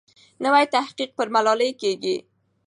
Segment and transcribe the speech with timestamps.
[0.43, 2.15] نوی تحقیق پر ملالۍ کېږي.